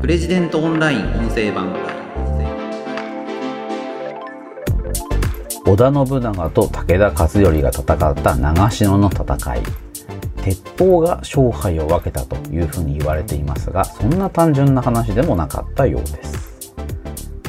[0.00, 1.76] プレジデントオンライン音声版。
[5.66, 9.62] 織田信長と武田勝頼が戦った長篠の戦い。
[10.42, 16.72] 鉄砲が勝敗を分けたというふうに言われていますがそんな単純な話でもなかったようです。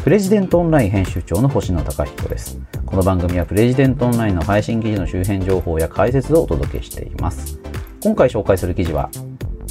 [0.04, 2.60] プレジデントオンライン編集長の星野貴彦です。
[2.86, 7.62] この番組はプレジデントオンラインの配信記事の周辺情報や解説をお届けしています。
[8.04, 9.10] 今回紹介する記事は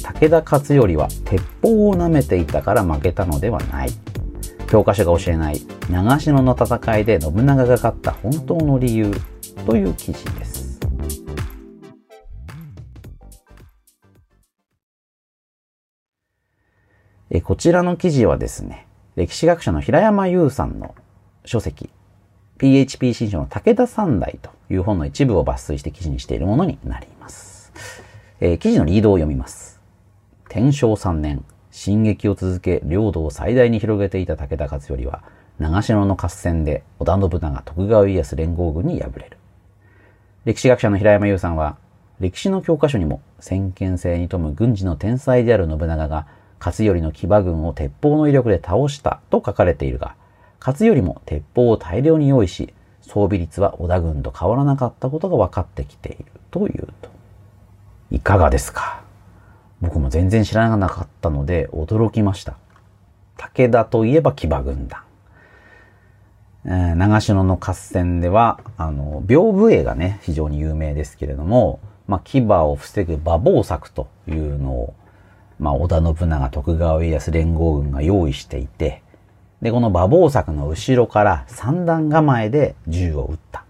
[0.01, 3.89] 武田勝頼は鉄砲を舐めていたから負けたのではない
[4.67, 9.11] 教科書が教えない長篠の戦いで信長が勝った本当の理由
[9.65, 10.79] という記事です
[17.29, 20.95] えこちらの記事はですね歴史学者の平山優さんの
[21.45, 21.89] 書籍
[22.61, 27.73] PHP 新書の武田三代という本の一部を抜粋して記事にしているものになります。
[28.39, 29.80] えー、記事のリードを読みます。
[30.53, 35.23] 天正3年、進撃を続け、領土を最大に広げていた武田勝頼は、
[35.59, 39.37] 長篠の合戦で織田信長徳川家康連合軍に敗れる。
[40.43, 41.77] 歴史学者の平山優さんは、
[42.19, 46.27] 歴史の教科書にも先見性に富む軍事の天才である信長が、
[46.59, 50.15] 勝頼の騎馬軍を鉄砲の威力で倒したと書かれているが、
[50.59, 57.09] 勝頼も鉄砲を大量に用意し、装備率は織田軍と変わらなかったことが分かってきているというと。
[58.11, 59.00] いかがですか？
[59.81, 62.55] 僕も全然知らなかったので驚きました。
[63.37, 65.01] 武田といえば騎馬軍団。
[66.65, 74.93] えー、長篠の合戦では、あの、屏風絵がね、非常に有名ですけれども、まあ、騎馬を防ぐ馬防策というのを、
[75.57, 79.01] まあ、織田信長、徳川家康連合軍が用意していて、
[79.63, 83.65] で、この馬防策の後ろから三段構えで銃を撃った。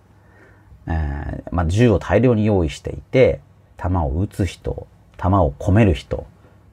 [0.87, 3.39] えー、まあ、銃を大量に用意していて、
[3.77, 4.87] 弾を撃つ人、
[5.21, 6.25] 弾を込める人、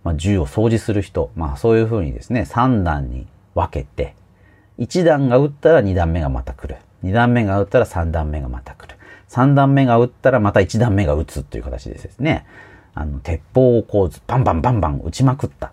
[0.04, 4.14] まあ、銃を掃除する人、まあそういうふうにですね、3段に分けて、
[4.78, 6.80] 1段が撃ったら2段目がまた来る。
[7.04, 8.96] 2段目が撃ったら3段目がまた来る。
[9.28, 12.46] 3段目が撃ったらまた1段目が撃つという形でですね、
[12.94, 15.72] あの、鉄砲をこう、バンバンバンバン撃ちまくった。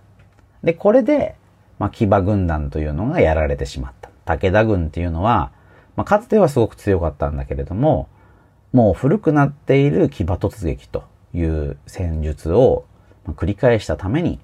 [0.64, 1.36] で、これで、
[1.80, 4.10] まあ、騎馬軍団というのがやられてしまった。
[4.26, 5.52] 武田軍っていうのは、
[5.96, 8.10] まあ、かつてはすごく強かったんだけれども、
[8.74, 12.86] もう古くなっている騎馬突撃という戦術を
[13.28, 14.40] 繰り返したために、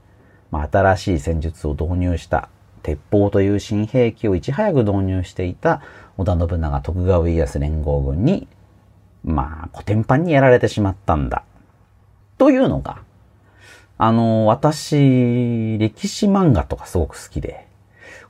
[0.52, 2.50] まあ、新しい戦術を導入した
[2.84, 5.82] 鉄砲という新兵器をいち早く導入していた
[6.18, 8.48] 織田信長徳川家康連合軍に、
[9.24, 11.44] まあ、古典版にやられてしまったんだ。
[12.38, 13.04] というのが、
[13.98, 17.68] あの、私、歴史漫画とかすごく好きで、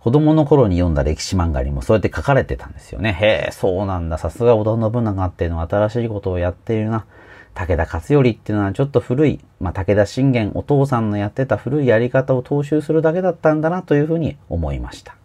[0.02, 3.14] 子供の頃に読んだ歴史漫画にもそうやって書かれてたんですよね。
[3.14, 4.18] へえ、そうなんだ。
[4.18, 7.06] さすが織田信長っていうのは新しいことをやっているな。
[7.54, 15.16] 武田勝頼っていうのはちょっと古い、まあ、武田信玄お父さんのやってた古いやり方を踏襲するだけだったんだなというふうに思いました。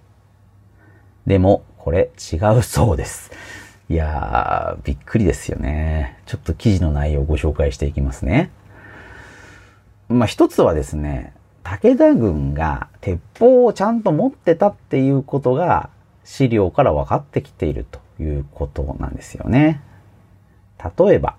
[1.26, 3.30] でも、これ違うそうです。
[3.88, 6.18] いやー、びっくりですよね。
[6.26, 8.50] ちょっと記事の内容をご紹介していきますね。
[10.08, 11.32] まあ、一つはですね、
[11.62, 15.90] 武田軍が鉄砲をちゃんと持ってたっていうことが
[16.24, 19.80] 資料から分かってきているということなんですよね。
[20.98, 21.36] 例えば、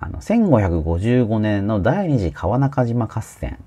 [0.00, 3.58] あの、1555年の第二次川中島合戦。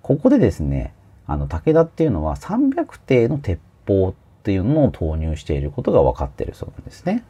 [0.00, 0.94] ここでですね、
[1.26, 7.24] あの、武田っていうのは300艇の鉄砲っていうのを投入していることが分かっているそうなんですね。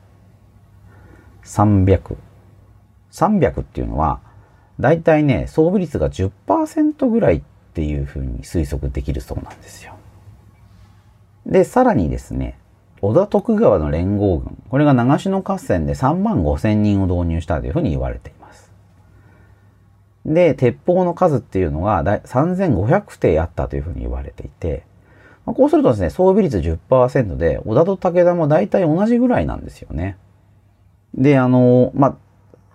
[1.45, 2.17] 300。
[3.11, 4.21] 300っていうのは、
[4.81, 7.43] だいたいね、装備率が10%ぐらいっ
[7.75, 9.95] ていうふうに推測できるそうなんですよ。
[11.47, 12.59] で、さらにですね、
[13.01, 18.42] 織田徳川の連合軍、これが長篠合戦で3万5千人を導入したというふうに言われています。
[20.25, 24.85] で、鉄砲の数っていうのが3500艇あったというふうに言われていて、
[25.45, 30.17] まあ、こうするとですね、装備率10%で、織田と武田も大体同じぐらいなんですよね。
[31.15, 32.17] で、あの、まあ、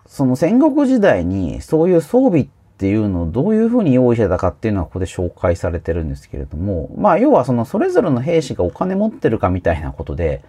[0.05, 2.47] その戦国時代にそういう装備っ
[2.77, 10.43] ていうのをどういうふうに用意してたかっていうのはここで紹介されてるんですけれども、まあ要はそのそれぞれの兵士がお金持ってるかみたいなことで、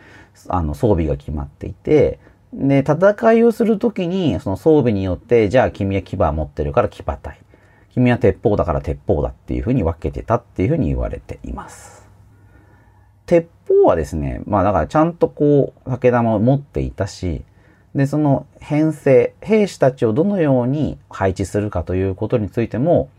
[0.48, 2.20] あの装備が決まっていて、
[2.52, 7.38] で、戦いをするときに、その装備によって、じゃあ君は牙持ってるから騎馬隊。
[7.92, 12.08] 君は鉄砲だから鉄砲だっていうふうに分けてたっていうふうに言われています。
[13.26, 17.44] 鉄砲はですね、まあだからちゃんとこう、武田も持っていたし、
[17.94, 23.10] で、その編成、兵士たちをどのように配置するかということについても、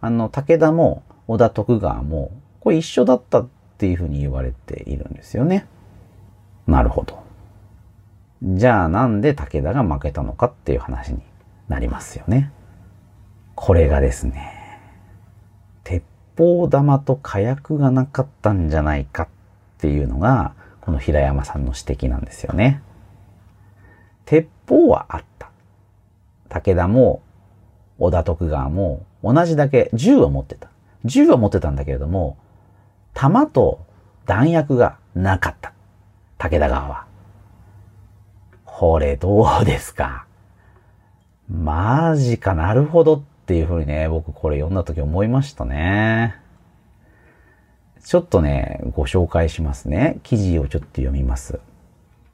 [0.00, 2.30] あの、武田も織田徳川も、
[2.60, 3.48] これ一緒だったっ
[3.78, 5.66] ていうふうに言われているんですよね。
[6.66, 7.23] なるほど。
[8.44, 11.22] じゃあなんで武田が負けたのかっていう話に
[11.68, 12.52] なりますよね。
[13.54, 14.80] これがですね、
[15.82, 16.02] 鉄
[16.36, 19.28] 砲玉と火薬がなかったんじゃないかっ
[19.78, 20.52] ていうのが、
[20.82, 22.82] この平山さんの指摘なんですよね。
[24.26, 25.50] 鉄砲はあった。
[26.50, 27.22] 武田も
[27.98, 30.68] 織田徳川も同じだけ銃を持ってた。
[31.06, 32.36] 銃は持ってたんだけれども、
[33.14, 33.86] 弾と
[34.26, 35.72] 弾薬がなかった。
[36.36, 37.13] 武田側は。
[38.76, 40.26] これどうですか？
[41.48, 46.34] マジかなるほどっていうふうにね、僕これ読んだ時思いましたね。
[48.04, 50.18] ちょっとね、ご紹介しますね。
[50.24, 51.60] 記事をちょっと読みます。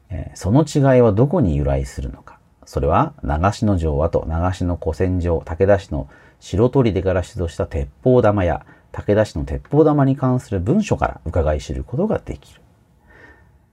[0.08, 2.38] えー、その違いはどこに由来するのか。
[2.64, 6.08] それは、長篠城跡、長篠古戦場、武田市の
[6.40, 12.62] 白砦から出土した鉄砲玉や、武田市の鉄砲玉に関する文書から伺い知ることができる。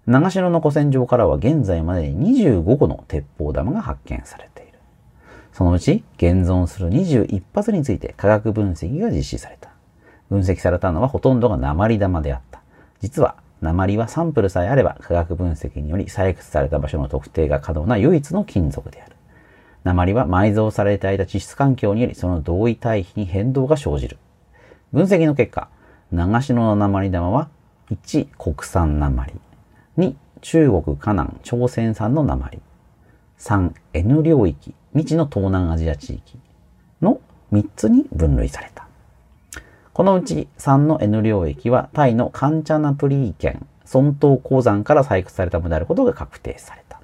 [0.08, 4.80] 長篠の古戦場からは現在までに25個の鉄砲玉が発見されている。
[5.52, 9.70] そのうち現存する21発について科学分析が実施された。
[10.30, 12.62] 分析されたのはほとんどが鉛玉であった。
[13.02, 19.18] 実は鉛はサンプルさえあれば科学分析により採掘された場所の特定が可能な唯一の金属である。
[19.84, 24.18] 鉛は埋蔵されていた地質環境によりその同位対比に変動が生じる。
[24.94, 25.68] 分析の結果、
[26.14, 27.50] 長篠の鉛玉は
[27.92, 29.47] 1、国産鉛。
[29.98, 32.60] 2、中国、河南、朝鮮産の鉛。
[33.40, 36.38] 3、N 領域、未知の東南アジア地域
[37.02, 37.20] の
[37.52, 38.88] 3つに分類された。
[39.94, 47.02] このうち3の N 領域はタイのカンチャナプリー県村東鉱山から採掘されたものであることが確定された。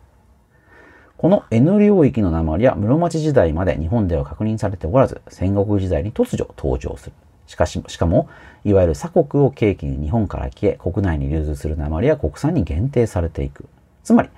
[1.17, 7.13] この N 領域の鉛は室町時代まで日本では確認されておらず、戦国時代に突如登場する。
[7.47, 8.29] しかし、しかも、
[8.63, 13.65] いわゆる鎖国を契機に日本から消え、国内に流通する鉛は国産に限定されていく。
[14.03, 14.29] つまり、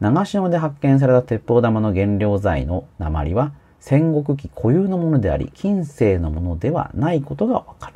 [0.00, 7.94] 長篠で発見された鉄砲玉の原料材の鉛は、戦国期固有のものであり、近世のものではないことがわかる。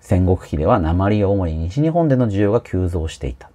[0.00, 3.50] 戦国期では鉛が主に西日本での需要が急増していた。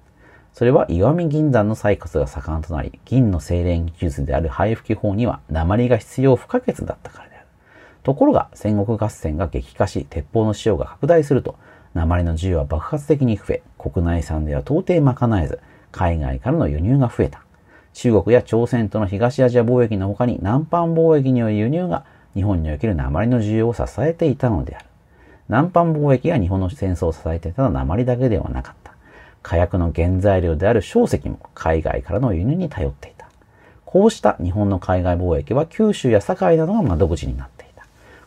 [0.54, 7.29] それは石見銀山の採掘が盛んとなり、銀の精錬技術である灰吹き法には鉛が必要不可欠だったから
[8.10, 11.60] ところが戦国合戦が激化し、鉄砲の使用が拡大すると、
[11.94, 15.60] 鉛の需要は爆発的に増え、国内産では到底賄えず、
[15.92, 17.44] 海外からの輸入が増えた。
[17.94, 22.04] 中国や朝鮮との東アジア貿易の他に南蛮貿易による輸入が
[22.34, 24.86] 日本における鉛の需要を支えていたのである。
[25.48, 28.96] 南蛮貿易が日本の戦争を支えていたのは鉛だけではなかった。
[29.44, 33.28] 火薬の原材料である硝石も海外からの輸入に頼っていた。
[33.86, 37.59] こうした日本の海外貿易は九州や堺などが窓口になった。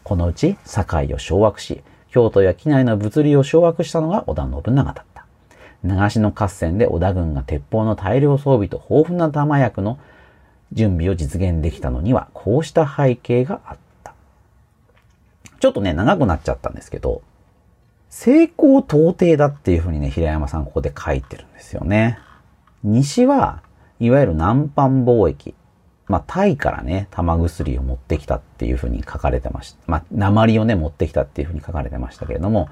[0.04, 5.24] このうち堺を掌握し、京都や機内の物流を掌握したのが織田信長だった。
[5.82, 9.98] 長篠合戦で織田軍が鉄砲の大量装備と豊富な弾薬の
[10.72, 14.14] 準備を実現できたのには、こうした背景があった。
[15.60, 17.22] ちょっとね、長くなっちゃったんですけど、
[18.10, 22.18] 成功到底だっていうふうにね、平山さんここで書いてるんですよね。
[22.84, 23.62] 西は、
[24.00, 25.54] いわゆる南蛮貿易。
[26.08, 29.78] まあ、タイからね、玉薬を持ってきたっていうふうに書かれてました。
[29.86, 32.68] まあ、鉛をね、持ってきたっていうふうに書かれてましたけれども、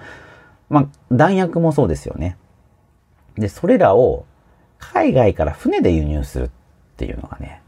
[0.69, 2.37] まあ、弾薬もそうですよね。
[3.37, 4.25] で、それらを
[4.79, 6.51] 海外から船で輸入するっ
[6.97, 7.63] ていうのがね、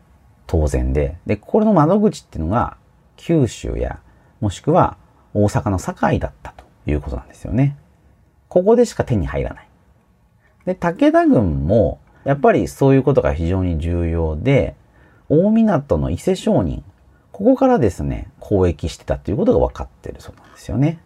[0.47, 2.77] 当然で、で、これの窓口っていうのが、
[3.17, 4.01] 九州や、
[4.41, 4.97] もしくは
[5.35, 7.77] 大阪の堺だったということなんですよね。
[8.49, 9.69] ここでしか手に入らない。
[10.67, 14.77] で、武田軍も、やっぱりそういうことが非常に重要で、
[15.33, 16.85] 大港の伊勢商人、
[17.33, 21.01] ここからですね、交易してたっていうことが分かってるそうなんですよね。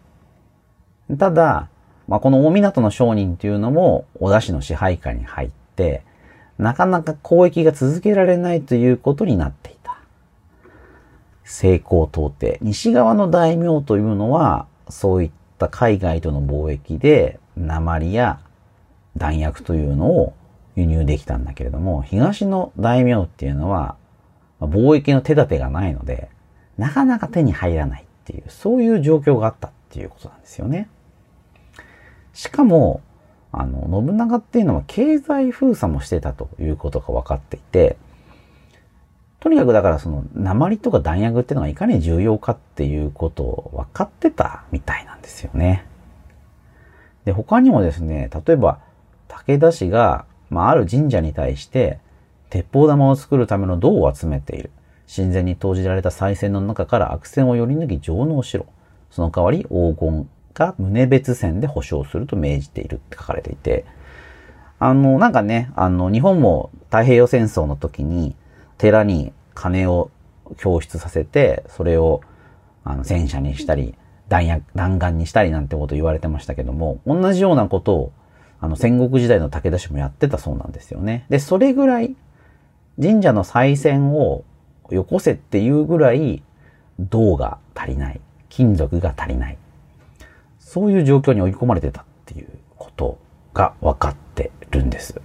[1.17, 1.69] ただ、
[2.09, 6.03] まあ、この大港の商人っていうのも、小田市の支配下に入って、
[6.57, 9.97] なかなか交易が続けられないということになっていた。
[11.45, 12.57] 成功到底。
[12.61, 18.41] 西側の大名というのは、そういった海外との貿易で、鉛や
[19.15, 20.33] 弾薬というのを
[20.75, 23.95] 輸入できたんだけれども、東の大名っていうのは、
[24.61, 26.29] 貿易の手立てがないので、
[26.77, 30.89] なかなか手に入らないっていう、そういう状況があったっていうことなんですよね。
[32.33, 33.01] しかも、
[33.51, 37.97] あの、信長っていうのは経済封鎖もしてたということが分かっていて、
[39.39, 45.85] とにかくだからその鉛とか弾薬っていうのがいかに重要かっていうことを分かってたみたいなんですよね。
[47.25, 48.79] で、他にもですね、例えば
[49.27, 51.99] 武田氏が、まあ、ある神社に対して
[52.49, 54.71] 鉄砲玉を作るための銅を集めている。
[55.13, 58.65] 神前に投じられた再銭の中から悪線を寄り抜き上納しろ。
[59.09, 63.85] その代わり黄金が胸別線で保証すると命じているって書かれていて、
[64.79, 68.35] あの、なんかね、あの、日本も太平洋戦争の時に
[68.77, 70.11] 寺に金を
[70.57, 72.21] 供出させて、それを
[72.83, 73.95] あの戦車にしたり、
[74.29, 78.11] 弾薬、弾丸にしたりなんてこと言われてましたけども、同じようなことを、
[78.59, 81.25] あの、戦国時代の武田氏もやってたそうなんですよね。
[81.29, 82.15] で、それぐらい、
[83.01, 84.43] 神社の再銭を
[84.89, 86.43] よこせっていうぐらい、
[86.99, 88.21] 銅が足りない。
[88.49, 89.57] 金属が足りない。
[90.59, 93.19] そういう状況に追い込まれてたっていうこと
[93.53, 95.21] が分かってるんです。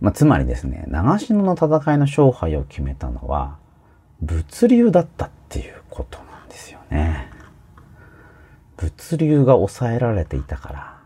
[0.00, 3.58] まあ、つまりですね、長篠の戦いの勝敗を決めたのは、
[4.22, 7.28] 物流だったっていうことなんですよね。
[8.76, 10.96] 物流が抑えられていたから。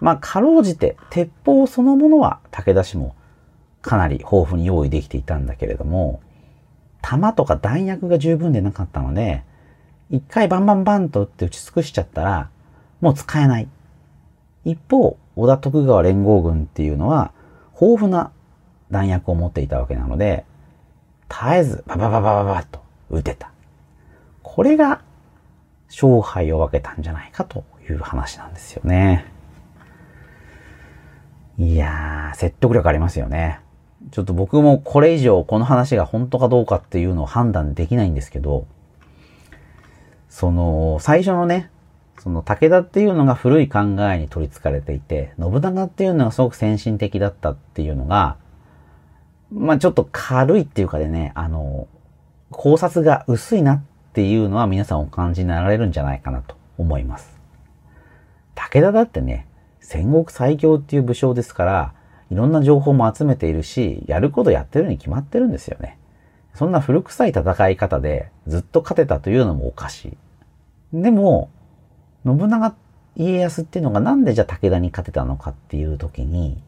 [0.00, 3.14] まあ、かろうじて、鉄砲そのものは武田氏も
[3.82, 6.20] かなり豊富に用意できていたんだけれども、
[7.02, 9.42] 弾とか弾薬が十分でなかったので、
[10.08, 12.50] 一回バンバンバンと撃って撃ち尽くしちゃったら、
[13.00, 13.68] もう使えない。
[14.64, 17.32] 一方、織田徳川連合軍っていうのは、
[17.80, 18.30] 豊富な
[18.90, 20.44] 弾薬を持っていたわけなので、
[21.28, 23.50] 絶えずババババババッと撃てた。
[24.42, 25.00] これが
[25.88, 29.26] 勝敗を分けたんじゃないかという話なんですよね。
[31.58, 33.60] いやー、説得力ありますよね。
[34.10, 38.66] ちょっと僕もこれ以上この話が本当かどうかっていうのを判断できないんですけど、
[40.28, 41.70] その、最初のね、
[42.18, 43.80] その武田っていうのが古い考
[44.12, 48.36] えに取り憑かれていて、信長っていうのがすごく先進的だったっていうのが、
[49.52, 51.88] まあちょっと軽いっていうかでね、あの、
[52.50, 53.82] 考察が薄いなっ
[54.12, 57.38] ていうのは皆さんお感じになられるんじゃないかなと思います。
[58.54, 59.46] 武田だってね、
[59.80, 61.94] 戦国最強っていう武将ですから、
[62.32, 65.98] いろんな情報も集めているし、やることやってるに決まってるんですよね。
[66.54, 70.16] そんな古臭い戦い方でずっと勝てたというのもおかし
[70.94, 71.02] い。
[71.02, 71.50] でも、
[72.24, 72.74] 信長
[73.16, 76.62] 家康っていうのがなんでじゃあ武田に勝てたのかっていう時に、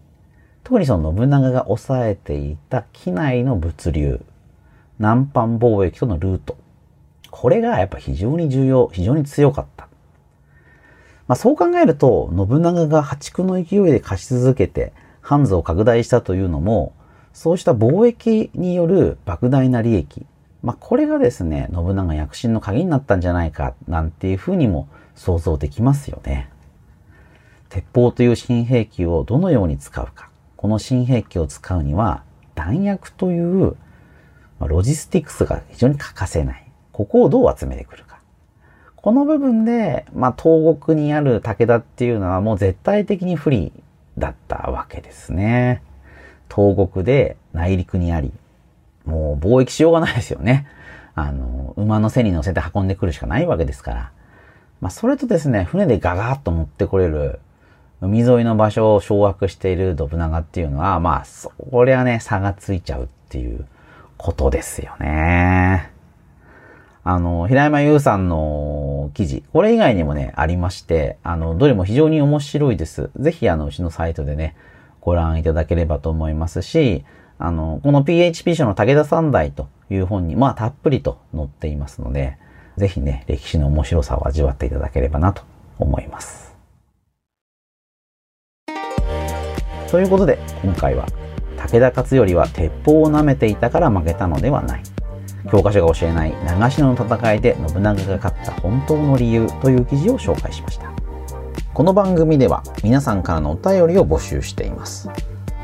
[0.64, 4.20] 特にその信長が抑えていた機内の物流、
[4.98, 6.58] 南蛮貿易とのルート。
[7.30, 9.88] これがやっぱ非常に重要、非常に強かった。
[11.26, 14.92] まあそう考えると、信長が破竹の勢いで勝ち続けて、
[15.24, 16.92] ハンズを拡大したというのも、
[17.32, 20.26] そうした貿易による莫大な利益。
[20.62, 26.50] まあこれがですね、信長躍進の鍵になったんじゃないか、なんていうふうにも想像できますよね。
[27.70, 30.28] 鉄砲という新兵器をどのように使うか。
[30.58, 32.22] この新兵器を使うには
[32.54, 33.76] 弾薬という
[34.60, 36.70] ロジスティクスが非常に欠かせない。
[36.92, 38.18] ここをどう集めてくるか。
[38.96, 43.72] この部分で、まあ、東国にある武田っていうのはもう絶対的に不利
[44.18, 45.82] だったわけですね。
[46.54, 48.32] 東国で内陸にあり、
[49.04, 50.66] もう貿易しようがないですよね。
[51.14, 54.10] あの、馬の背に乗せて運んでくるしかないわけですから。
[54.80, 57.40] まあ、それとですね、船でガガーッと持ってこれる
[58.00, 61.52] 海沿いの場所を掌握している信長っていうのは、まあ、そ
[61.84, 63.66] れはね、差がついちゃうっていう
[64.16, 65.93] ことですよね。
[67.04, 73.10] あの、平山優さんの記事、これ以外にもね、ありまして、あの、どれも非常に面白いです。
[73.18, 74.56] ぜひ、あの、うちのサイトでね、
[75.00, 77.04] ご覧いただければと思いますし、
[77.38, 82.38] あの、この PHP 書の武田三代という本に、まあ、たっぷりと載っていますので、
[82.76, 85.42] ぜひね、歴史の面白さを味わっていただければなと
[85.78, 86.44] 思います。
[89.94, 91.06] ということで今回は
[91.56, 94.82] 武田勝頼は鉄砲を舐めていたから負けたのではない
[95.50, 100.92] 教科書が教えない長篠の戦いで信長が勝った本当の理由という記事を紹介しました。
[101.72, 105.08] この番組では皆さんからのお便りを募集しています。